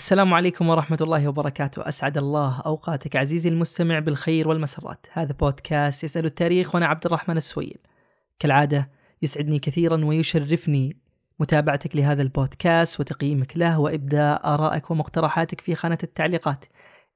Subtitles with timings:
[0.00, 1.88] السلام عليكم ورحمة الله وبركاته.
[1.88, 5.06] أسعد الله أوقاتك عزيزي المستمع بالخير والمسرات.
[5.12, 7.78] هذا بودكاست يسأل التاريخ وأنا عبد الرحمن السويل.
[8.38, 8.90] كالعادة
[9.22, 10.96] يسعدني كثيرا ويشرفني
[11.38, 16.64] متابعتك لهذا البودكاست وتقييمك له وإبداء آرائك ومقترحاتك في خانة التعليقات.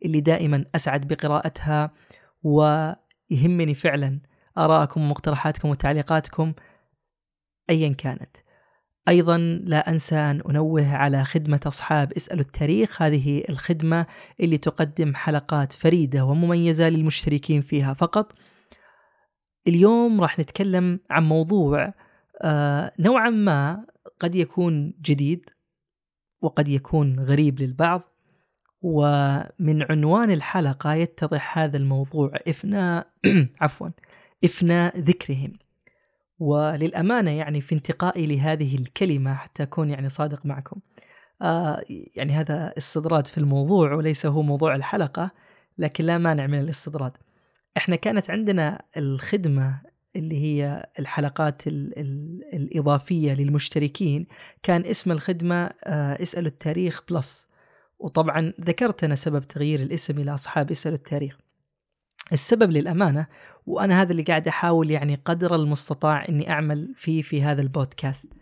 [0.04, 1.90] اللي دائما أسعد بقراءتها
[2.42, 4.20] ويهمني فعلا
[4.58, 6.52] آرائكم ومقترحاتكم وتعليقاتكم
[7.70, 8.36] أيا كانت.
[9.08, 13.02] أيضا لا أنسى أن أنوه على خدمة أصحاب اسألوا التاريخ.
[13.02, 14.06] هذه الخدمة
[14.40, 17.94] اللي تقدم حلقات فريدة ومميزة للمشتركين فيها.
[17.94, 18.32] فقط
[19.66, 21.94] اليوم راح نتكلم عن موضوع
[22.42, 23.86] آه نوعا ما
[24.20, 25.50] قد يكون جديد
[26.42, 28.02] وقد يكون غريب للبعض
[28.82, 32.32] ومن عنوان الحلقة يتضح هذا الموضوع.
[32.48, 33.06] إفناء
[33.60, 33.88] عفوا
[34.44, 35.52] إفناء ذكرهم.
[36.38, 40.80] وللأمانة يعني في انتقائي لهذه الكلمة حتى أكون يعني صادق معكم.
[41.42, 41.84] آه
[42.14, 45.30] يعني هذا استطراد في الموضوع وليس هو موضوع الحلقة
[45.78, 47.12] لكن لا مانع من الاستطراد
[47.76, 49.80] إحنا كانت عندنا الخدمة
[50.16, 54.26] اللي هي الحلقات ال ال الإضافية للمشتركين
[54.62, 57.48] كان اسم الخدمة آه اسألوا التاريخ بلس.
[57.98, 61.38] وطبعا ذكرت أنا سبب تغيير الاسم إلى أصحاب اسألوا التاريخ.
[62.32, 63.26] السبب للأمانة
[63.66, 68.32] وأنا هذا اللي قاعد أحاول يعني قدر المستطاع إني أعمل فيه في هذا البودكاست.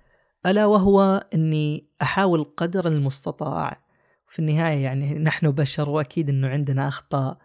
[0.46, 3.82] ألا وهو إني أحاول قدر المستطاع
[4.28, 7.38] في النهاية يعني نحن بشر وأكيد إنه عندنا أخطاء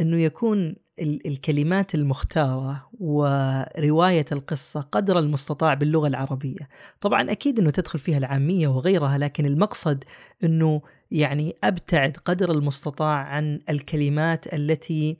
[0.00, 6.68] إنه يكون الكلمات المختارة ورواية القصة قدر المستطاع باللغة العربية.
[7.00, 10.04] طبعا أكيد أنه تدخل فيها العامية وغيرها لكن المقصد
[10.44, 15.18] أنه يعني أبتعد قدر المستطاع عن الكلمات التي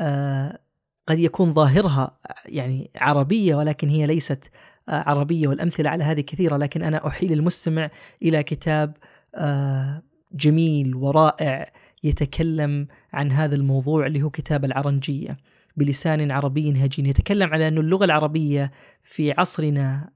[0.00, 0.58] آه
[1.06, 4.50] قد يكون ظاهرها يعني عربية ولكن هي ليست
[4.88, 7.90] آه، عربية والأمثلة على هذه كثيرة لكن أنا أحيل المستمع
[8.22, 8.96] إلى كتاب
[9.34, 11.72] آه، جميل ورائع
[12.04, 15.36] يتكلم عن هذا الموضوع اللي هو كتاب العرنجية
[15.76, 17.06] بلسان عربي هجين.
[17.06, 18.72] يتكلم على أن اللغة العربية
[19.02, 20.10] في عصرنا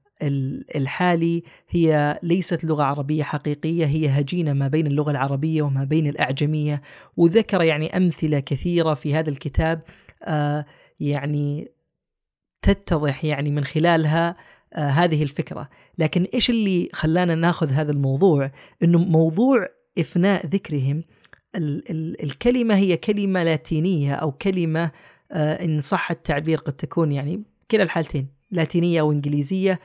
[0.75, 6.81] الحالي هي ليست لغة عربية حقيقية هي هجينة ما بين اللغة العربية وما بين الأعجمية.
[7.17, 9.81] وذكر يعني أمثلة كثيرة في هذا الكتاب
[10.23, 10.65] آه
[10.99, 11.71] يعني
[12.61, 14.35] تتضح يعني من خلالها
[14.73, 18.51] آه هذه الفكرة، لكن إيش اللي خلانا ناخذ هذا الموضوع؟
[18.83, 19.67] إنه موضوع
[19.97, 21.03] إفناء ذكرهم
[21.55, 24.91] ال ال الكلمة هي كلمة لاتينية أو كلمة
[25.31, 29.79] آه إن صح التعبير قد تكون يعني كلا الحالتين لاتينية أو إنجليزية.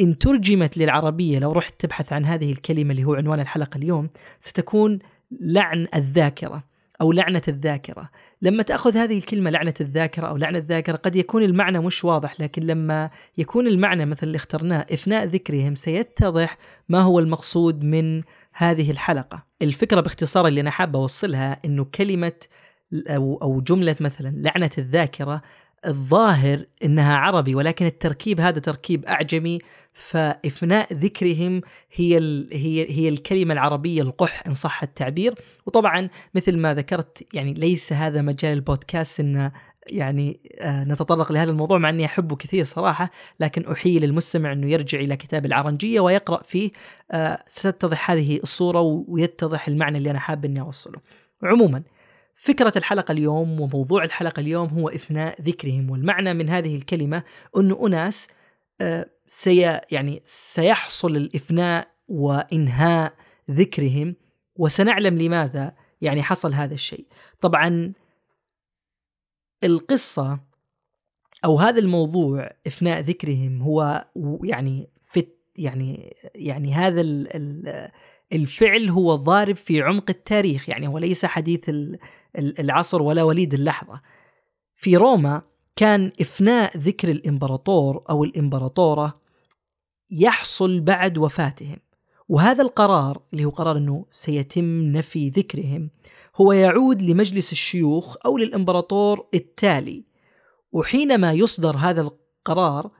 [0.00, 4.10] إن ترجمت للعربية لو رحت تبحث عن هذه الكلمة اللي هو عنوان الحلقة اليوم
[4.40, 4.98] ستكون
[5.40, 6.64] لعن الذاكرة.
[7.00, 8.10] أو لعنة الذاكرة.
[8.42, 12.62] لما تأخذ هذه الكلمة لعنة الذاكرة أو لعنة الذاكرة قد يكون المعنى مش واضح لكن
[12.62, 16.58] لما يكون المعنى مثل اللي اخترناه افناء ذكرهم سيتضح
[16.88, 19.46] ما هو المقصود من هذه الحلقة.
[19.62, 22.32] الفكرة باختصار اللي أنا حابه أوصلها إنه كلمة
[23.08, 25.42] أو أو جملة مثلا لعنة الذاكرة
[25.86, 29.58] الظاهر إنها عربي ولكن التركيب هذا تركيب أعجمي
[29.96, 31.60] فإفناء ذكرهم
[31.92, 32.18] هي
[32.52, 35.34] هي هي الكلمة العربية القح إن صح التعبير
[35.66, 39.50] وطبعا مثل ما ذكرت يعني ليس هذا مجال البودكاست إن
[39.90, 44.98] يعني آه نتطرق لهذا الموضوع مع أني أحبه كثير صراحة لكن احيي للمستمع إنه يرجع
[44.98, 46.70] إلى كتاب العرنجية ويقرأ فيه
[47.10, 51.00] آه ستتضح هذه الصورة ويتضح المعنى اللي أنا حاب إني أوصله.
[51.42, 51.82] عموما
[52.34, 57.22] فكرة الحلقة اليوم وموضوع الحلقة اليوم هو إثناء ذكرهم والمعنى من هذه الكلمة
[57.56, 58.28] أنه أناس
[59.26, 63.14] سي يعني سيحصل الإفناء وإنهاء
[63.50, 64.16] ذكرهم
[64.56, 67.06] وسنعلم لماذا يعني حصل هذا الشيء.
[67.40, 67.92] طبعا
[69.64, 70.40] القصة
[71.44, 74.08] أو هذا الموضوع إفناء ذكرهم هو
[74.44, 75.26] يعني في
[75.56, 77.00] يعني يعني هذا
[78.32, 81.70] الفعل هو ضارب في عمق التاريخ يعني هو ليس حديث
[82.38, 84.00] العصر ولا وليد اللحظة.
[84.76, 85.42] في روما
[85.76, 89.20] كان إفناء ذكر الإمبراطور أو الإمبراطورة
[90.10, 91.76] يحصل بعد وفاتهم.
[92.28, 95.90] وهذا القرار اللي هو قرار أنه سيتم نفي ذكرهم
[96.36, 100.04] هو يعود لمجلس الشيوخ أو للإمبراطور التالي.
[100.72, 102.90] وحينما يصدر هذا القرار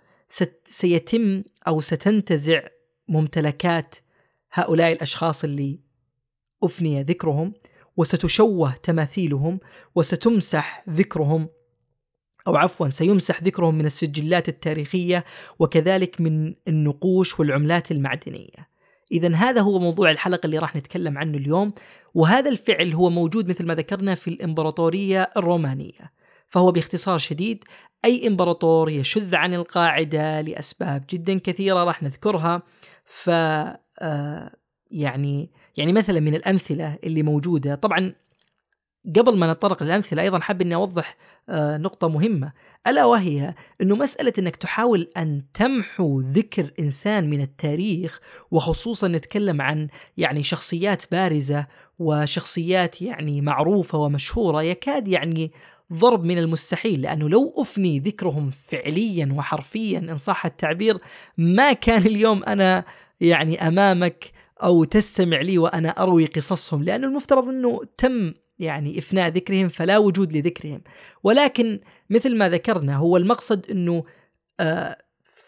[0.64, 2.62] سيتم أو ستنتزع
[3.08, 3.94] ممتلكات
[4.52, 5.80] هؤلاء الأشخاص اللي
[6.62, 7.52] أفني ذكرهم
[7.96, 9.60] وستشوه تماثيلهم
[9.94, 11.48] وستمسح ذكرهم
[12.46, 15.24] أو عفوا سيمسح ذكرهم من السجلات التاريخية
[15.58, 18.76] وكذلك من النقوش والعملات المعدنية.
[19.12, 21.72] إذا هذا هو موضوع الحلقة اللي راح نتكلم عنه اليوم
[22.14, 26.12] وهذا الفعل هو موجود مثل ما ذكرنا في الإمبراطورية الرومانية
[26.48, 27.64] فهو باختصار شديد
[28.04, 32.62] أي إمبراطور يشذ عن القاعدة لأسباب جدا كثيرة راح نذكرها
[33.04, 33.30] ف
[33.98, 34.56] آه،
[34.90, 37.74] يعني يعني مثلا من الأمثلة اللي موجودة.
[37.74, 38.14] طبعا
[39.16, 41.16] قبل ما نتطرق للأمثلة أيضا حاب إني أوضح
[41.48, 42.52] آه، نقطة مهمة.
[42.86, 48.20] ألا وهي انه مسألة أنك تحاول أن تمحو ذكر إنسان من التاريخ
[48.50, 51.66] وخصوصا نتكلم عن يعني شخصيات بارزة
[51.98, 55.52] وشخصيات يعني معروفة ومشهورة يكاد يعني
[55.92, 60.98] ضرب من المستحيل لأنه لو أفني ذكرهم فعليا وحرفيا إن صح التعبير
[61.38, 62.84] ما كان اليوم أنا
[63.20, 64.32] يعني أمامك
[64.62, 70.32] أو تستمع لي وأنا أروي قصصهم لأنه المفترض أنه تم يعني إفناء ذكرهم فلا وجود
[70.32, 70.80] لذكرهم.
[71.22, 71.80] ولكن
[72.10, 74.04] مثل ما ذكرنا هو المقصد إنه
[74.60, 74.96] آه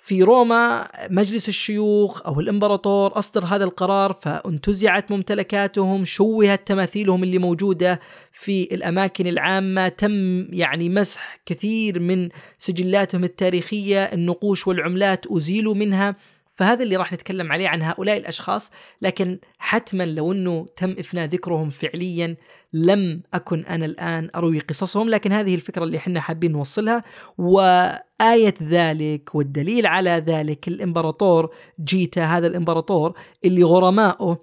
[0.08, 8.00] في روما مجلس الشيوخ أو الإمبراطور أصدر هذا القرار فانتزعت ممتلكاتهم شوهت تماثيلهم اللي موجودة
[8.32, 12.28] في الأماكن العامة تم يعني مسح كثير من
[12.58, 16.16] سجلاتهم التاريخية النقوش والعملات أزيلوا منها.
[16.50, 18.70] فهذا اللي راح نتكلم عليه عن هؤلاء الأشخاص
[19.02, 22.37] لكن حتما لو إنه تم إفناء ذكرهم فعليا
[22.73, 27.05] لم أكن أنا الآن أروي قصصهم لكن هذه الفكرة اللي إحنا حابين نوصلها.
[27.38, 31.55] وآية ذلك والدليل على ذلك الإمبراطور
[31.85, 34.41] جيتا هذا الإمبراطور اللي غرمائه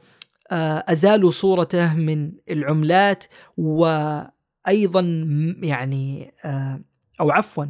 [0.51, 3.23] آه، أزالوا صورته من العملات
[3.57, 5.01] وأيضا
[5.63, 6.81] يعني آه،
[7.21, 7.65] أو عفوا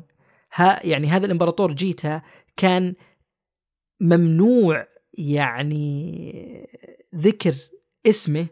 [0.54, 2.22] ها يعني هذا الإمبراطور جيتا
[2.57, 2.94] كان
[4.02, 6.69] ممنوع يعني
[7.16, 7.56] ذكر
[8.07, 8.48] اسمه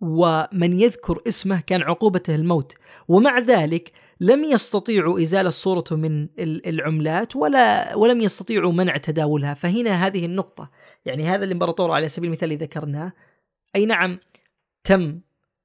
[0.00, 2.72] ومن يذكر اسمه كان عقوبته الموت
[3.08, 9.54] ومع ذلك لم يستطيعوا إزالة صورته من العملات ولا ولم يستطيعوا منع تداولها.
[9.54, 10.70] فهنا هذه النقطة.
[11.04, 13.12] يعني هذا الإمبراطور على سبيل المثال اللي ذكرناه.
[13.76, 14.18] أي نعم
[14.84, 15.20] تم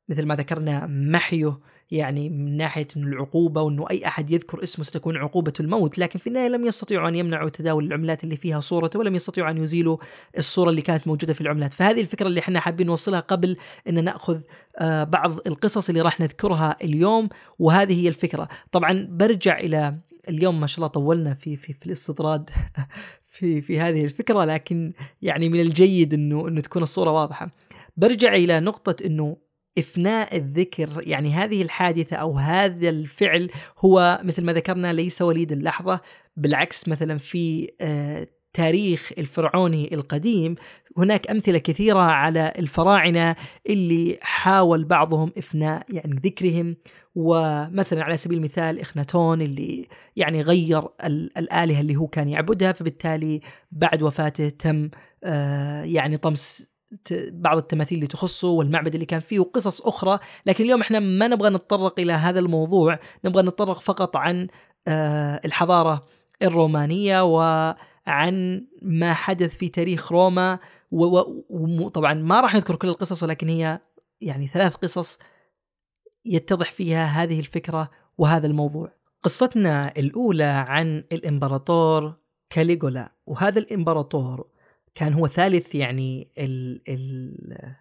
[0.09, 1.59] مثل ما ذكرنا محيه
[1.91, 6.47] يعني من ناحية العقوبة وإنه أي أحد يذكر اسمه ستكون عقوبته الموت، لكن في النهاية
[6.47, 9.97] لم يستطيعوا أن يمنعوا تداول العملات اللي فيها صورته ولم يستطيعوا أن يزيلوا
[10.37, 13.57] الصورة اللي كانت موجودة في العملات، فهذه الفكرة اللي إحنا حابين نوصلها قبل
[13.89, 14.41] إن نأخذ
[14.77, 17.29] آه، بعض القصص اللي راح نذكرها اليوم
[17.59, 19.97] وهذه هي الفكرة، طبعا برجع إلى
[20.29, 22.49] اليوم ما شاء الله طولنا في في في الاستطراد
[23.39, 27.51] في في هذه الفكرة لكن يعني من الجيد إنه إنه تكون الصورة واضحة.
[27.97, 29.37] برجع إلى نقطة إنه
[29.77, 36.01] افناء الذكر يعني هذه الحادثة أو هذا الفعل هو مثل ما ذكرنا ليس وليد اللحظه
[36.37, 40.55] بالعكس مثلا في آه، تاريخ الفرعوني القديم
[40.97, 43.35] هناك أمثلة كثيرة على الفراعنة
[43.69, 46.75] اللي حاول بعضهم افناء يعني ذكرهم
[47.15, 50.83] ومثلا على سبيل المثال إخناتون اللي يعني غير
[51.37, 53.41] الآلهة اللي هو كان يعبدها فبالتالي
[53.71, 54.89] بعد وفاته تم
[55.23, 56.71] آه، يعني طمس
[57.31, 61.49] بعض التماثيل اللي تخصه والمعبد اللي كان فيه وقصص أخرى لكن اليوم إحنا ما نبغى
[61.49, 64.47] نتطرق إلى هذا الموضوع نبغى نتطرق فقط عن
[64.87, 66.05] آه، الحضارة
[66.41, 70.59] الرومانية وعن ما حدث في تاريخ روما
[70.91, 73.79] وطبعا ما راح نذكر كل القصص ولكن هي
[74.21, 75.19] يعني ثلاث قصص
[76.25, 78.91] يتضح فيها هذه الفكرة وهذا الموضوع.
[79.23, 82.13] قصتنا الأولى عن الإمبراطور
[82.49, 84.47] كاليغولا وهذا الإمبراطور
[84.95, 87.75] كان هو ثالث يعني ال ال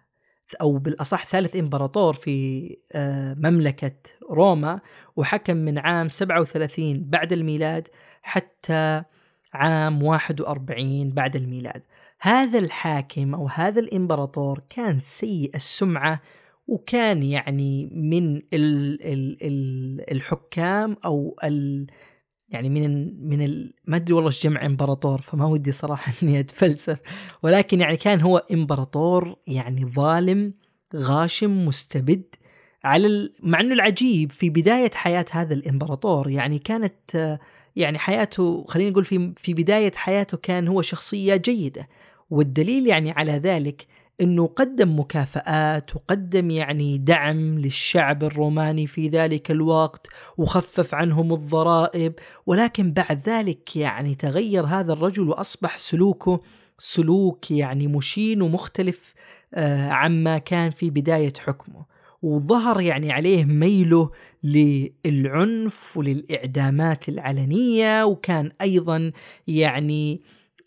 [0.61, 3.95] أو بالأصح ثالث إمبراطور في آه، مملكة
[4.31, 4.79] روما
[5.15, 7.87] وحكم من عام 37 بعد الميلاد
[8.21, 9.03] حتى
[9.53, 11.81] عام 41 بعد الميلاد.
[12.19, 16.21] هذا الحاكم أو هذا الإمبراطور كان سيء السمعة
[16.67, 21.87] وكان يعني من ال ال ال الحكام أو ال
[22.51, 26.99] يعني من من ما أدري والله جمع إمبراطور فما ودي صراحة إني أتفلسف
[27.43, 30.53] ولكن يعني كان هو إمبراطور يعني ظالم
[30.95, 32.23] غاشم مستبد
[32.83, 33.29] على.
[33.43, 37.39] مع إنه العجيب في بداية حياة هذا الإمبراطور يعني كانت
[37.75, 41.87] يعني حياته خلينا نقول في في بداية حياته كان هو شخصية جيدة
[42.29, 43.87] والدليل يعني على ذلك
[44.21, 52.13] إنه قدم مكافآت وقدم يعني دعم للشعب الروماني في ذلك الوقت وخفف عنهم الضرائب.
[52.45, 56.41] ولكن بعد ذلك يعني تغير هذا الرجل وأصبح سلوكه
[56.77, 59.13] سلوك يعني مشين ومختلف
[59.53, 61.85] آه، عما كان في بداية حكمه.
[62.21, 64.11] وظهر يعني عليه ميله
[64.43, 69.11] للعنف وللإعدامات العلنية وكان أيضا
[69.47, 70.21] يعني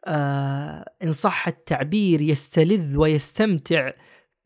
[0.04, 3.90] آه إن صح التعبير يستلذ ويستمتع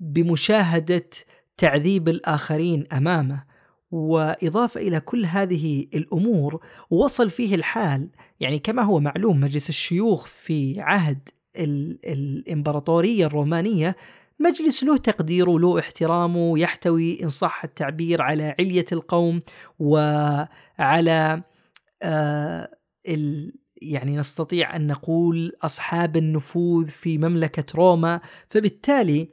[0.00, 1.10] بمشاهدة
[1.56, 3.44] تعذيب الآخرين أمامه.
[3.90, 6.60] وإضافة إلى كل هذه الأمور
[6.90, 8.08] وصل فيه الحال
[8.40, 13.96] يعني كما هو معلوم مجلس الشيوخ في عهد الإمبراطورية الرومانية
[14.40, 19.42] مجلس له تقديره وله احترامه يحتوي إن صح التعبير على علية القوم
[19.78, 21.42] وعلى
[22.02, 22.70] آه
[23.82, 29.28] يعني نستطيع أن نقول أصحاب النفوذ في مملكة روما فبالتالي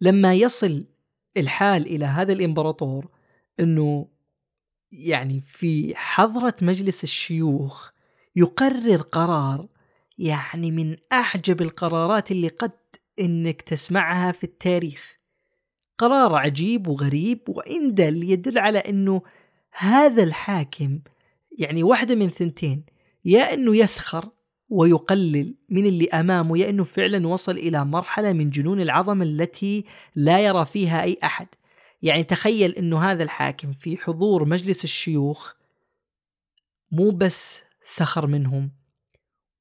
[0.00, 0.86] لما يصل
[1.36, 3.08] الحال إلى هذا الإمبراطور
[3.60, 4.08] إنه
[4.92, 7.90] يعني في حضرة مجلس الشيوخ
[8.36, 9.68] يقرر قرار
[10.18, 12.72] يعني من أعجب القرارات اللي قد
[13.20, 15.14] إنك تسمعها في التاريخ.
[15.98, 19.22] قرار عجيب وغريب وإن دل يدل على أنه
[19.70, 21.00] هذا الحاكم
[21.58, 22.84] يعني واحدة من ثنتين
[23.24, 24.30] يا أنه يسخر
[24.68, 30.40] ويقلل من اللي أمامه يا أنه فعلا وصل إلى مرحلة من جنون العظمة التي لا
[30.40, 31.46] يرى فيها أي أحد.
[32.02, 35.54] يعني تخيل أنه هذا الحاكم في حضور مجلس الشيوخ
[36.92, 38.70] مو بس سخر منهم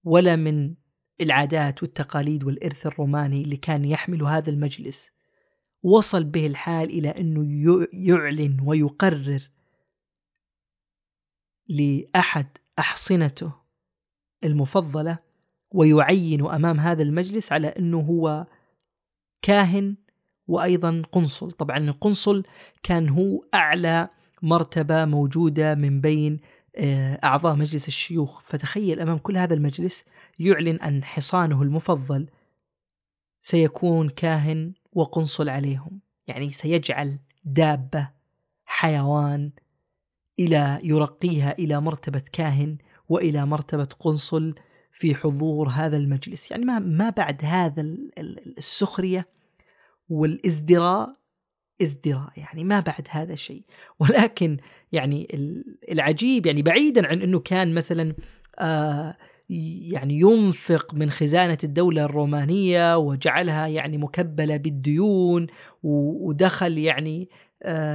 [0.03, 0.75] ولا من
[1.21, 5.11] العادات والتقاليد والإرث الروماني اللي كان يحمل هذا المجلس.
[5.83, 7.45] وصل به الحال إلى أنه
[7.93, 9.49] يعلن ويقرر
[11.67, 12.47] لأحد
[12.79, 13.51] أحصنته
[14.43, 15.19] المفضلة
[15.71, 18.45] ويعين أمام هذا المجلس على أنه هو
[19.41, 19.95] كاهن
[20.47, 21.51] وأيضا قنصل.
[21.51, 22.43] طبعا القنصل
[22.83, 24.09] كان هو أعلى
[24.41, 26.39] مرتبة موجودة من بين
[26.75, 28.41] آه، أعضاء مجلس الشيوخ.
[28.41, 30.05] فتخيل أمام كل هذا المجلس
[30.39, 32.29] يعلن أن حصانه المفضل
[33.41, 35.99] سيكون كاهن وقنصل عليهم.
[36.27, 38.09] يعني سيجعل دابة
[38.65, 39.51] حيوان
[40.39, 42.77] إلى يرقيها إلى مرتبة كاهن
[43.09, 44.55] وإلى مرتبة قنصل
[44.91, 46.51] في حضور هذا المجلس.
[46.51, 47.81] يعني ما, ما بعد هذا
[48.57, 49.27] السخرية
[50.09, 51.15] والازدراء
[51.81, 53.63] ازدراء يعني ما بعد هذا الشيء
[53.99, 54.57] ولكن
[54.91, 55.27] يعني
[55.91, 58.15] العجيب يعني بعيدا عن أنه كان مثلا
[58.59, 59.17] آه
[59.49, 65.47] يعني ينفق من خزانة الدولة الرومانية وجعلها يعني مكبلة بالديون
[65.83, 67.29] ودخل يعني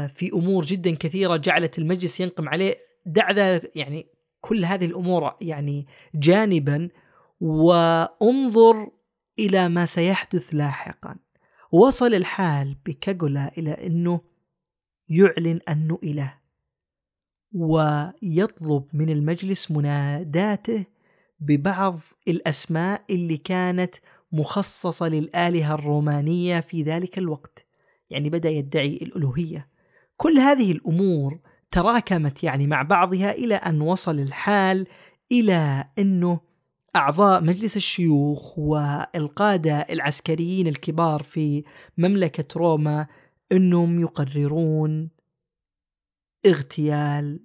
[0.08, 2.76] في أمور جدا كثيرة جعلت المجلس ينقم عليه.
[3.06, 4.06] دع ذلك يعني
[4.40, 6.88] كل هذه الأمور يعني جانبا
[7.40, 8.90] وانظر
[9.38, 11.16] إلى ما سيحدث لاحقا.
[11.72, 14.20] وصل الحال بكاغولا إلى أنه
[15.08, 16.34] يعلن أنه إله
[17.52, 20.84] ويطلب من المجلس مناداته
[21.40, 23.94] ببعض الأسماء اللي كانت
[24.32, 27.67] مخصصة للآلهة الرومانية في ذلك الوقت.
[28.10, 29.68] يعني بدأ يدعي الألوهية.
[30.16, 31.38] كل هذه الأمور
[31.70, 34.86] تراكمت يعني مع بعضها إلى أن وصل الحال
[35.32, 36.40] إلى أنه
[36.96, 41.64] أعضاء مجلس الشيوخ والقاده العسكريين الكبار في
[41.98, 43.06] مملكة روما
[43.52, 45.10] أنهم يقررون
[46.46, 47.40] اغتيال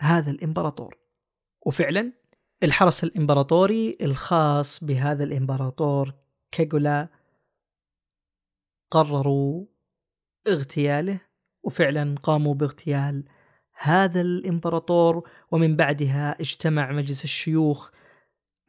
[0.00, 0.98] هذا الإمبراطور.
[1.66, 2.12] وفعلا
[2.62, 6.14] الحرس الإمبراطوري الخاص بهذا الإمبراطور
[6.52, 7.08] كيغولا
[8.90, 9.66] قرروا
[10.48, 11.20] اغتياله
[11.62, 13.24] وفعلا قاموا باغتيال
[13.80, 17.90] هذا الإمبراطور ومن بعدها اجتمع مجلس الشيوخ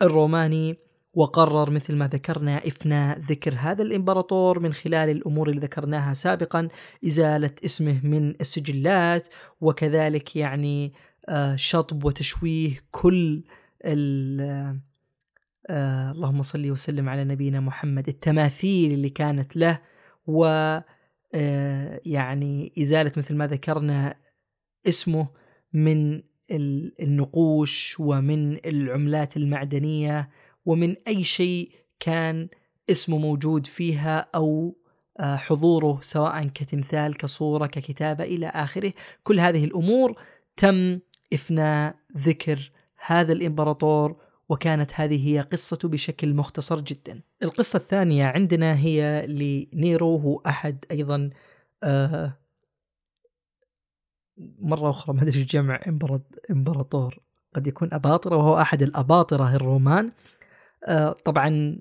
[0.01, 0.77] الروماني
[1.13, 6.67] وقرر مثل ما ذكرنا إفناء ذكر هذا الإمبراطور من خلال الأمور اللي ذكرناها سابقا
[7.05, 9.27] إزالة اسمه من السجلات
[9.61, 10.93] وكذلك يعني
[11.29, 13.43] آه، شطب وتشويه كل
[15.69, 19.79] آه اللهم صل وسلم على نبينا محمد التماثيل اللي كانت له
[20.27, 20.45] و
[21.33, 24.15] آه يعني إزالة مثل ما ذكرنا
[24.87, 25.27] اسمه
[25.73, 26.21] من
[26.99, 30.29] النقوش ومن العملات المعدنية
[30.65, 32.47] ومن أي شيء كان
[32.89, 34.75] اسمه موجود فيها أو
[35.19, 38.93] آه، حضوره سواء كتمثال كصورة ككتابة إلى آخره.
[39.23, 40.21] كل هذه الأمور
[40.57, 40.99] تم
[41.33, 42.71] إفناء ذكر
[43.05, 44.15] هذا الإمبراطور
[44.49, 47.21] وكانت هذه هي قصته بشكل مختصر جدا.
[47.43, 51.29] القصة الثانية عندنا هي لنيرو هو أحد أيضا
[51.83, 52.37] آه
[54.59, 55.79] مرة أخرى ما أدري جمع
[56.51, 57.19] إمبراطور
[57.55, 60.11] قد يكون أباطرة وهو أحد الأباطرة الرومان
[60.87, 61.79] آه طبعا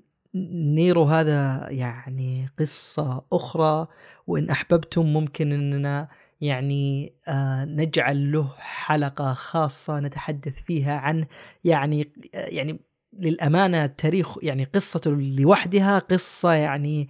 [0.75, 3.87] نيرو هذا يعني قصة أخرى
[4.27, 6.07] وإن أحببتم ممكن أننا
[6.41, 11.27] يعني آه نجعل له حلقة خاصة نتحدث فيها عنه
[11.63, 12.79] يعني يعني
[13.13, 17.09] للأمانة التاريخ يعني قصته لوحدها قصة يعني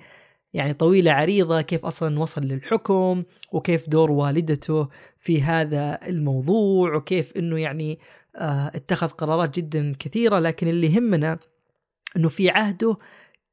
[0.53, 7.59] يعني طويلة عريضة كيف أصلا وصل للحكم وكيف دور والدته في هذا الموضوع وكيف أنه
[7.59, 7.99] يعني
[8.35, 10.39] آه اتخذ قرارات جدا كثيرة.
[10.39, 11.39] لكن اللي يهمنا
[12.17, 12.97] أنه في عهده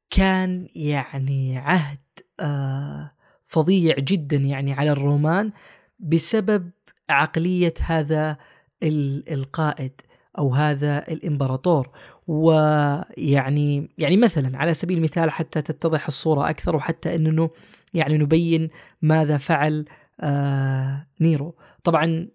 [0.09, 1.99] كان يعني عهد
[2.39, 3.11] آه
[3.47, 5.51] فظيع جدا يعني على الرومان
[5.99, 6.71] بسبب
[7.09, 8.37] عقلية هذا
[8.83, 9.91] القائد
[10.37, 11.89] أو هذا الإمبراطور.
[12.27, 17.49] ويعني يعني مثلا على سبيل المثال حتى تتضح الصورة أكثر وحتى إنه
[17.93, 18.69] يعني نبين
[19.01, 19.85] ماذا فعل
[20.19, 21.55] آه نيرو.
[21.83, 22.27] طبعا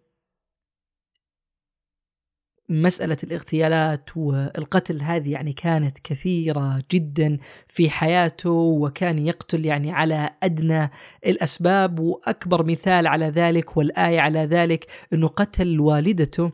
[2.72, 7.38] مسألة الاغتيالات والقتل هذه يعني كانت كثيرة جدا
[7.68, 10.90] في حياته وكان يقتل يعني على أدنى
[11.26, 16.52] الأسباب وأكبر مثال على ذلك والآية على ذلك أنه قتل والدته.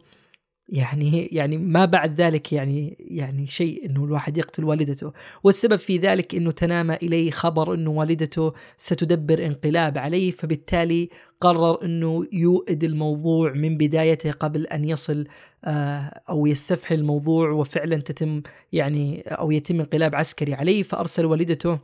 [0.69, 5.13] يعني يعني ما بعد ذلك يعني يعني شيء إنه الواحد يقتل والدته.
[5.45, 11.09] والسبب في ذلك إنه تنام إليه خبر إنه والدته ستدبر انقلاب عليه فبالتالي
[11.41, 15.27] قرر إنه يوئد الموضوع من بدايته قبل أن يصل
[15.65, 20.83] آه، أو يستفحل الموضوع وفعلا تتم يعني أو يتم انقلاب عسكري عليه.
[20.83, 21.79] فأرسل والدته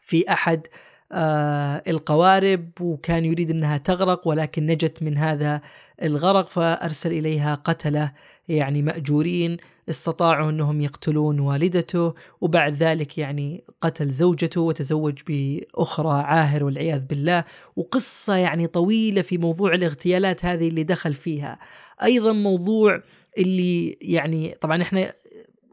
[0.00, 0.66] في أحد
[1.12, 5.60] آه، القوارب وكان يريد إنها تغرق ولكن نجت من هذا
[6.02, 8.12] الغرق فأرسل إليها قتلة
[8.48, 9.56] يعني مأجورين
[9.88, 12.14] استطاعوا إنهم يقتلون والدته.
[12.40, 17.44] وبعد ذلك يعني قتل زوجته وتزوج بأخرى عاهر والعياذ بالله.
[17.76, 21.58] وقصة يعني طويلة في موضوع الاغتيالات هذه اللي دخل فيها.
[22.02, 23.02] أيضا موضوع
[23.38, 25.14] اللي يعني طبعا إحنا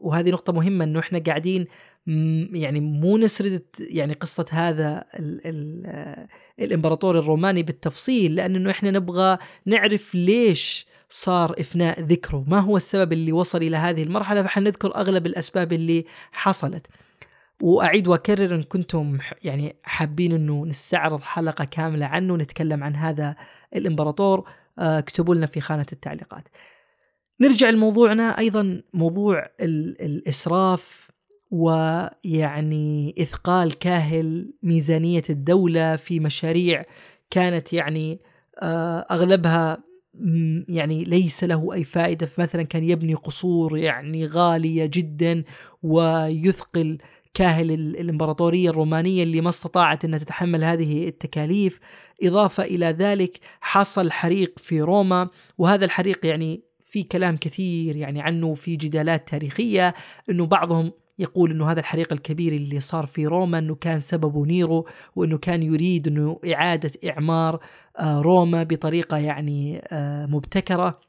[0.00, 1.66] وهذه نقطة مهمة إنه إحنا قاعدين
[2.52, 6.26] يعني مو نسرد يعني قصة هذا ال ال
[6.60, 13.32] الإمبراطور الروماني بالتفصيل لأنه إحنا نبغى نعرف ليش صار إفناء ذكره ما هو السبب اللي
[13.32, 16.86] وصل إلى هذه المرحلة فحنذكر أغلب الأسباب اللي حصلت.
[17.62, 23.36] وأعيد وأكرر إن كنتم يعني حابين إنه نستعرض حلقة كاملة عنه ونتكلم عن هذا
[23.76, 24.48] الإمبراطور.
[24.78, 26.48] اكتبوا لنا في خانة التعليقات.
[27.40, 31.10] نرجع لموضوعنا أيضا موضوع الإسراف
[31.50, 36.84] ويعني إثقال كاهل ميزانية الدولة في مشاريع
[37.30, 38.20] كانت يعني
[38.62, 39.84] آه، أغلبها
[40.68, 45.44] يعني ليس له أي فائدة فمثلا كان يبني قصور يعني غالية جدا
[45.82, 46.98] ويثقل
[47.34, 51.80] كاهل الإمبراطورية الرومانية اللي ما استطاعت إنها تتحمل هذه التكاليف
[52.22, 58.54] إضافة إلى ذلك حصل حريق في روما وهذا الحريق يعني في كلام كثير يعني عنه
[58.54, 59.94] في جدالات تاريخية
[60.30, 64.86] إنه بعضهم يقول إنه هذا الحريق الكبير اللي صار في روما إنه كان سببه نيرو
[65.16, 67.60] وإنه كان يريد إنه إعادة إعمار
[67.98, 71.00] آه، روما بطريقة يعني آه، مبتكرة.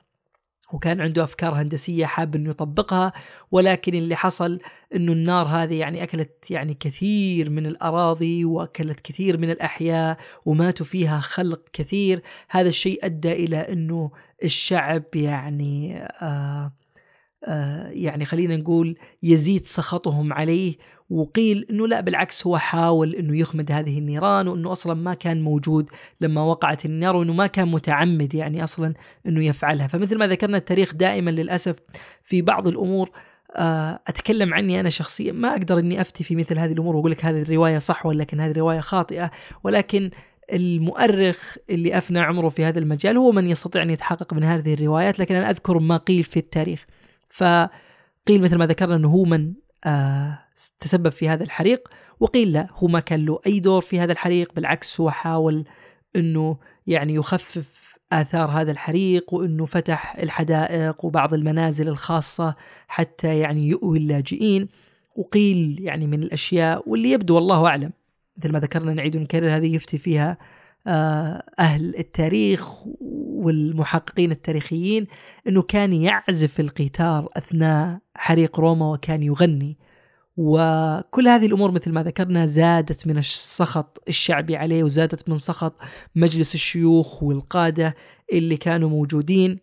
[0.74, 3.14] وكان عنده أفكار هندسية حاب إنه يطبقها
[3.52, 4.60] ولكن اللي حصل
[4.96, 11.20] إنه النار هذه يعني أكلت يعني كثير من الأراضي وأكلت كثير من الأحياء وماتوا فيها
[11.20, 12.22] خلق كثير.
[12.50, 14.12] هذا الشيء أدى إلى إنه
[14.44, 16.74] الشعب يعني آه
[17.48, 20.78] آه يعني خلينا نقول يزيد سخطهم عليه
[21.14, 25.90] وقيل إنه لا بالعكس هو حاول إنه يخمد هذه النيران وإنه أصلا ما كان موجود
[26.22, 28.94] لما وقعت النار وإنه ما كان متعمد يعني أصلا
[29.28, 29.88] إنه يفعلها.
[29.88, 31.80] فمثل ما ذكرنا التاريخ دائما للأسف
[32.24, 33.12] في بعض الأمور
[33.56, 37.26] آه، أتكلم عني أنا شخصيا ما أقدر إني أفتي في مثل هذه الأمور وأقول لك
[37.26, 39.32] هذه الرواية صح ولكن هذه الرواية خاطئة
[39.64, 40.10] ولكن
[40.54, 45.20] المؤرخ اللي أفنى عمره في هذا المجال هو من يستطيع أن يتحقق من هذه الروايات
[45.20, 46.86] لكن أنا أذكر ما قيل في التاريخ.
[47.30, 49.54] فقيل مثل ما ذكرنا إنه هو من
[49.86, 50.43] آه
[50.80, 51.88] تسبب في هذا الحريق
[52.20, 55.66] وقيل لا هو ما كان له أي دور في هذا الحريق بالعكس هو حاول
[56.16, 62.56] إنه يعني يخفف آثار هذا الحريق وإنه فتح الحدائق وبعض المنازل الخاصة
[62.88, 64.70] حتى يعني يؤوي اللاجئين.
[65.16, 67.92] وقيل يعني من الأشياء واللي يبدو والله أعلم
[68.38, 70.38] مثل ما ذكرنا نعيد ونكرر هذه يفتي فيها
[70.88, 72.70] آه، أهل التاريخ
[73.44, 75.08] والمحققين التاريخيين
[75.48, 79.78] إنه كان يعزف القيثار أثناء حريق روما وكان يغني.
[80.38, 85.76] وكل هذه الأمور مثل ما ذكرنا زادت من السخط الشعبي عليه وزادت من سخط
[86.16, 87.96] مجلس الشيوخ والقادة
[88.34, 89.60] اللي كانوا موجودين.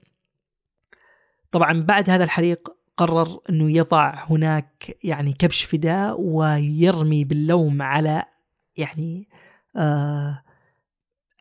[1.52, 8.24] طبعا بعد هذا الحريق قرر إنه يضع هناك يعني كبش فداء ويرمي باللوم على
[8.76, 9.28] يعني
[9.76, 10.42] آه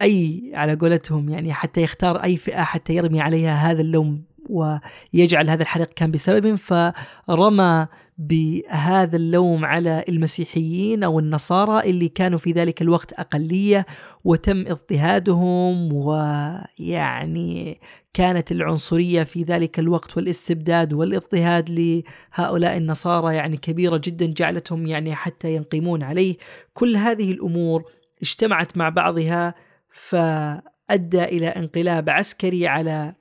[0.02, 5.62] أي على قولتهم يعني حتى يختار أي فئة حتى يرمي عليها هذا اللوم ويجعل هذا
[5.62, 7.88] الحريق كان بسبب فرمى
[8.20, 13.86] بهذا اللوم على المسيحيين أو النصارى اللي كانوا في ذلك الوقت أقلية
[14.24, 17.80] وتم اضطهادهم ويعني
[18.14, 25.54] كانت العنصرية في ذلك الوقت والاستبداد والاضطهاد لهؤلاء النصارى يعني كبيرة جدا جعلتهم يعني حتى
[25.54, 26.38] ينقمون عليه.
[26.74, 27.84] كل هذه الأمور
[28.22, 29.56] اجتمعت مع بعضها
[29.90, 33.14] فأدى إلى انقلاب عسكري على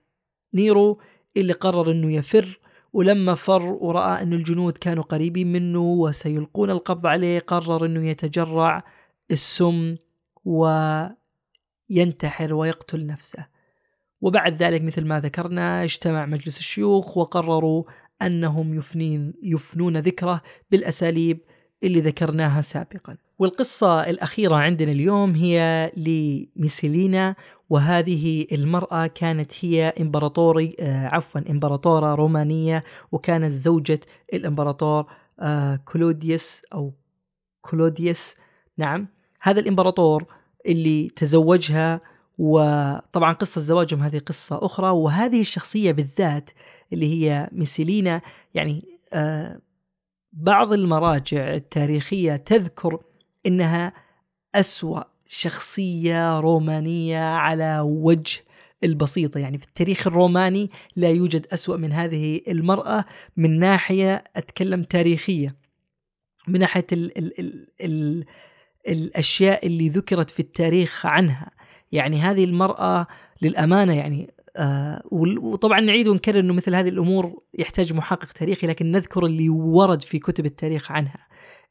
[0.54, 1.00] نيرو
[1.40, 2.60] اللي قرر إنه يفر
[2.92, 8.84] ولما فر ورأى ان الجنود كانوا قريبين منه وسيلقون القبض عليه قرر إنه يتجرع
[9.30, 9.96] السم
[10.44, 11.14] وينتحر
[12.54, 13.46] ويقتل نفسه.
[14.20, 17.84] وبعد ذلك مثل ما ذكرنا اجتمع مجلس الشيوخ وقرروا
[18.22, 21.40] أنهم يفنين يفنون ذكره بالأساليب
[21.82, 23.16] اللي ذكرناها سابقا.
[23.38, 27.36] والقصة الأخيرة عندنا اليوم هي لميسيلينا
[27.70, 34.00] وهذه المرأة كانت هي إمبراطوري آه عفوا إمبراطورة رومانية وكانت زوجة
[34.32, 35.06] الإمبراطور
[35.40, 36.92] آه كلوديوس أو
[37.60, 38.34] كلوديوس.
[38.76, 39.08] نعم.
[39.40, 40.24] هذا الإمبراطور
[40.66, 42.00] اللي تزوجها
[42.38, 46.50] وطبعا قصة زواجهم هذه قصة أخرى وهذه الشخصية بالذات
[46.92, 48.20] اللي هي ميسيلينا
[48.54, 49.60] يعني آه
[50.32, 52.98] بعض المراجع التاريخية تذكر
[53.46, 53.92] إنها
[54.54, 58.40] أسوأ شخصية رومانية على وجه
[58.84, 59.40] البسيطة.
[59.40, 63.04] يعني في التاريخ الروماني لا يوجد أسوأ من هذه المرأة
[63.36, 65.56] من ناحية أتكلم تاريخية.
[66.48, 68.24] من ناحية ال ال ال ال
[68.88, 71.50] الأشياء اللي ذكرت في التاريخ عنها.
[71.92, 73.06] يعني هذه المرأة
[73.42, 79.26] للأمانة يعني آه وطبعا نعيد ونكرر أنه مثل هذه الأمور يحتاج محقق تاريخي لكن نذكر
[79.26, 81.26] اللي ورد في كتب التاريخ عنها.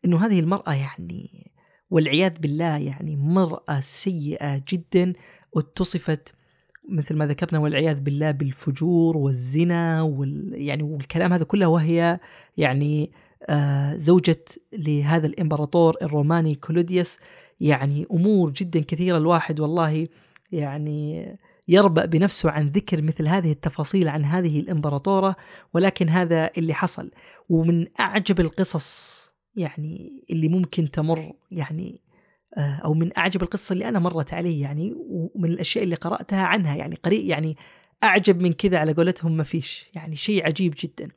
[0.05, 1.51] أنه هذه المرأة يعني
[1.89, 5.13] والعياذ بالله يعني مرأة سيئة جدا
[5.55, 6.33] اتصفت
[6.89, 12.19] مثل ما ذكرنا والعياذ بالله بالفجور والزنا وال يعني والكلام هذا كله وهي
[12.57, 13.11] يعني
[13.49, 17.19] آه زوجة لهذا الإمبراطور الروماني كلوديوس
[17.59, 20.07] يعني أمور جدا كثيرة الواحد والله
[20.51, 21.27] يعني
[21.67, 25.35] يربأ بنفسه عن ذكر مثل هذه التفاصيل عن هذه الإمبراطورة
[25.73, 27.11] ولكن هذا اللي حصل.
[27.49, 29.26] ومن أعجب القصص
[29.57, 32.01] يعني اللي ممكن تمر يعني
[32.57, 36.75] آه، أو من أعجب القصص اللي أنا مرت علي يعني ومن الأشياء اللي قرأتها عنها
[36.75, 37.57] يعني قريب يعني
[38.03, 41.09] أعجب من كذا على قولتهم ما فيش يعني شيء عجيب جدا.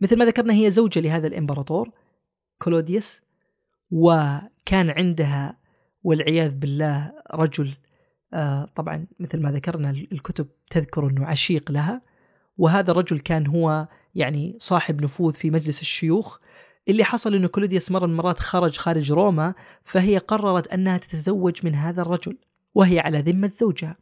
[0.00, 1.90] مثل ما ذكرنا هي زوجة لهذا الإمبراطور
[2.58, 3.22] كلوديوس
[3.90, 5.58] وكان عندها
[6.02, 7.74] والعياذ بالله رجل
[8.34, 12.02] آه، طبعا مثل ما ذكرنا الكتب تذكر إنه عشيق لها
[12.56, 16.38] وهذا الرجل كان هو يعني صاحب نفوذ في مجلس الشيوخ
[16.88, 21.74] اللي حصل إنه كلوديوس مرة من المرات خرج خارج روما فهي قررت أنها تتزوج من
[21.74, 22.38] هذا الرجل
[22.74, 23.96] وهي على ذمة زوجها.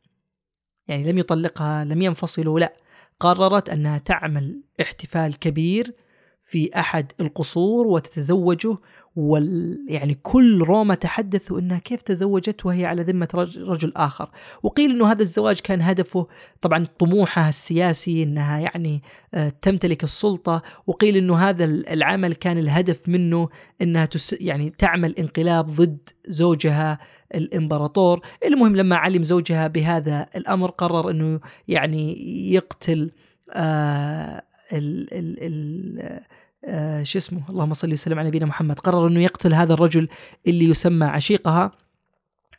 [0.89, 2.73] يعني لم يطلقها لم ينفصلوا لا.
[3.21, 5.95] قررت أنها تعمل احتفال كبير
[6.41, 8.77] في أحد القصور وتتزوجه
[9.17, 14.31] وال يعني كل روما تحدثوا إنها كيف تزوجت وهي على ذمة رجل آخر،
[14.63, 16.27] وقيل إنه هذا الزواج كان هدفه
[16.61, 19.03] طبعا طموحها السياسي إنها يعني
[19.35, 23.49] آه، تمتلك السلطة، وقيل إنه هذا العمل كان الهدف منه
[23.83, 25.99] إنها تس يعني تعمل انقلاب ضد
[26.29, 26.99] زوجها
[27.35, 32.17] الإمبراطور، المهم لما علم زوجها بهذا الأمر قرر إنه يعني
[32.55, 33.11] يقتل
[33.51, 36.21] آه ال ال ال
[36.65, 38.79] آه شو اسمه؟ اللهم صل وسلم على نبينا محمد.
[38.79, 40.09] قرر إنه يقتل هذا الرجل
[40.47, 41.73] اللي يسمى عشيقها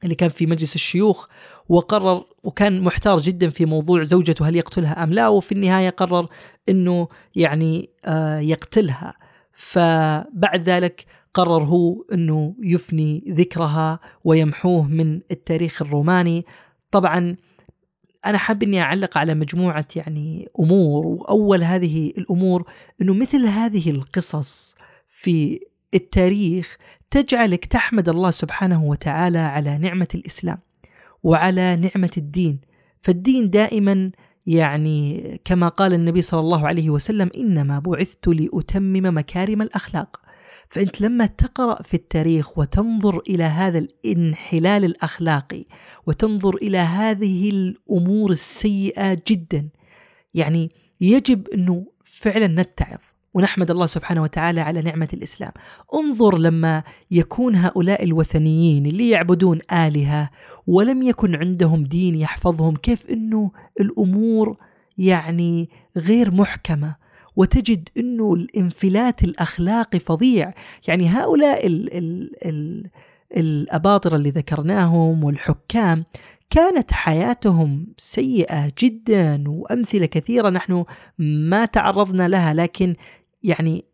[0.04, 1.28] اللي كان في مجلس الشيوخ
[1.70, 6.28] وقرر وكان محتار جدا في موضوع زوجته هل يقتلها أم لا وفي النهاية قرر
[6.70, 9.14] إنه يعني آه يقتلها.
[9.54, 16.46] فبعد ذلك قرر هو إنه يفني ذكرها ويمحوه من التاريخ الروماني.
[16.92, 17.36] طبعا
[18.26, 24.76] أنا حاب إني أعلق على مجموعة يعني أمور وأول هذه الأمور إنه مثل هذه القصص
[25.08, 25.60] في
[25.94, 26.78] التاريخ
[27.12, 30.58] تجعلك تحمد الله سبحانه وتعالى على نعمة الإسلام
[31.24, 32.62] وعلى نعمة الدين.
[33.02, 34.12] فالدين دائما
[34.48, 40.23] يعني كما قال النبي صلى الله عليه وسلم إنما بعثت لأتمم مكارم الأخلاق.
[40.74, 45.66] فأنت لما تقرأ في التاريخ وتنظر إلى هذا الانحلال الأخلاقي
[46.08, 49.70] وتنظر إلى هذه الأمور السيئة جدا
[50.34, 53.00] يعني يجب إنه فعلا نتعظ
[53.34, 55.52] ونحمد الله سبحانه وتعالى على نعمة الإسلام.
[55.94, 60.30] انظر لما يكون هؤلاء الوثنيين اللي يعبدون آلهة
[60.68, 64.58] ولم يكن عندهم دين يحفظهم كيف إنه الأمور
[64.98, 66.96] يعني غير محكمة
[67.36, 70.54] وتجد إنه الانفلات الاخلاقي فظيع.
[70.88, 72.90] يعني هؤلاء ال ال ال
[73.38, 76.06] الأباطرة اللي ذكرناهم والحكام
[76.50, 80.86] كانت حياتهم سيئة جدا وأمثلة كثيرة نحن
[81.20, 82.96] ما تعرضنا لها لكن
[83.44, 83.86] يعني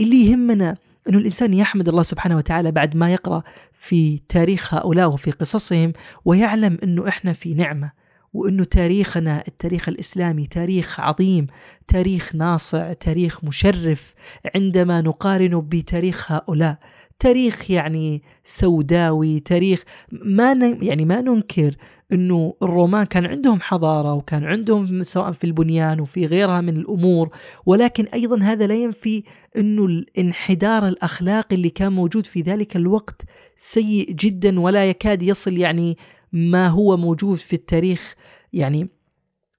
[0.00, 0.76] اللي يهمنا
[1.08, 5.92] إنه الإنسان يحمد الله سبحانه وتعالى بعد ما يقرأ في تاريخ هؤلاء وفي قصصهم
[6.24, 7.92] ويعلم إنه إحنا في نعمة.
[8.32, 11.46] وإنه تاريخنا التاريخ الإسلامي تاريخ عظيم
[11.88, 14.14] تاريخ ناصع تاريخ مشرف
[14.54, 16.78] عندما نقارنه بتاريخ هؤلاء.
[17.18, 21.74] تاريخ يعني سوداوي تاريخ ما يعني ما ننكر
[22.12, 27.30] إنه الرومان كان عندهم حضارة وكان عندهم سواء في البنيان وفي غيرها من الأمور
[27.66, 29.22] ولكن أيضا هذا لا ينفي
[29.56, 33.22] إنه الانحدار الأخلاقي اللي كان موجود في ذلك الوقت
[33.56, 35.96] سيء جدا ولا يكاد يصل يعني
[36.32, 38.14] ما هو موجود في التاريخ.
[38.52, 38.88] يعني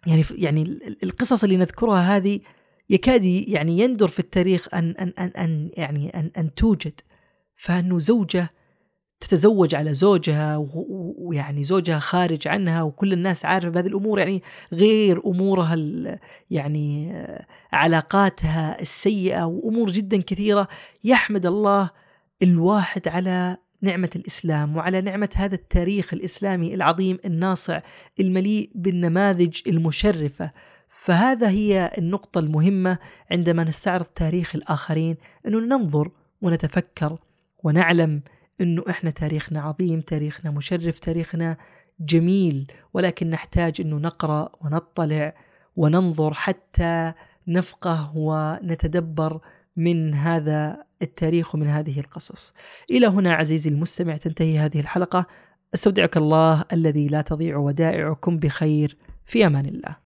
[0.08, 2.40] يعني يعني القصص اللي نذكرها هذه
[2.90, 7.02] يكاد يعني يندر في التاريخ أن أن أن, أن يعني أن أن توجد.
[7.56, 8.50] فأنه زوجة
[9.20, 10.68] تتزوج على زوجها
[11.18, 15.76] ويعني زوجها خارج عنها وكل الناس عارفة بهذه الأمور يعني غير أمورها
[16.50, 17.14] يعني
[17.72, 20.68] علاقاتها السيئة وأمور جدا كثيرة.
[21.04, 21.90] يحمد الله
[22.44, 27.80] الواحد على نعمة الإسلام وعلى نعمة هذا التاريخ الإسلامي العظيم الناصع
[28.20, 30.52] المليء بالنماذج المشرفة.
[30.90, 32.98] فهذا هي النقطة المهمة
[33.32, 36.12] عندما نستعرض تاريخ الآخرين انه ننظر
[36.42, 37.18] ونتفكر
[37.64, 38.22] ونعلم
[38.62, 41.58] انه إحنا تاريخنا عظيم تاريخنا مشرف تاريخنا
[42.00, 45.34] جميل ولكن نحتاج انه نقرأ ونطلع
[45.76, 47.14] وننظر حتى
[47.48, 49.40] نفقه ونتدبر
[49.76, 52.54] من هذا التاريخ ومن هذه القصص.
[52.92, 55.26] إلى هنا عزيزي المستمع تنتهي هذه الحلقة
[55.74, 59.96] أستودعك الله الذي لا تضيع ودائعكم بخير في أمان الله.